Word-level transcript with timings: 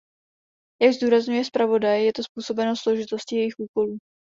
Jak 0.81 0.93
zdůrazňuje 0.93 1.45
zpravodaj, 1.45 2.05
je 2.05 2.13
to 2.13 2.23
způsobeno 2.23 2.75
složitostí 2.75 3.35
jejich 3.35 3.53
úkolů. 3.59 3.97